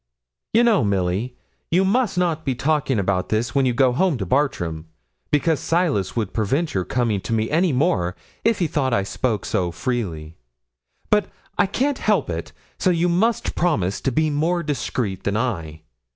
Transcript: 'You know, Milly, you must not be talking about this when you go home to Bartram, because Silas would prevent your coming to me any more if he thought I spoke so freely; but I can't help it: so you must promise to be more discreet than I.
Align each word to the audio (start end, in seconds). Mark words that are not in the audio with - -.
'You 0.53 0.63
know, 0.63 0.83
Milly, 0.83 1.35
you 1.69 1.85
must 1.85 2.17
not 2.17 2.43
be 2.43 2.55
talking 2.55 2.97
about 2.97 3.29
this 3.29 3.53
when 3.53 3.67
you 3.67 3.73
go 3.75 3.91
home 3.93 4.17
to 4.17 4.25
Bartram, 4.25 4.87
because 5.29 5.59
Silas 5.59 6.15
would 6.15 6.33
prevent 6.33 6.73
your 6.73 6.83
coming 6.85 7.21
to 7.21 7.31
me 7.31 7.51
any 7.51 7.71
more 7.71 8.15
if 8.43 8.57
he 8.57 8.65
thought 8.65 8.95
I 8.95 9.03
spoke 9.03 9.45
so 9.45 9.69
freely; 9.71 10.37
but 11.11 11.29
I 11.55 11.67
can't 11.67 11.99
help 11.99 12.31
it: 12.31 12.51
so 12.79 12.89
you 12.89 13.09
must 13.09 13.53
promise 13.53 14.01
to 14.01 14.11
be 14.11 14.31
more 14.31 14.63
discreet 14.63 15.23
than 15.23 15.37
I. 15.37 15.83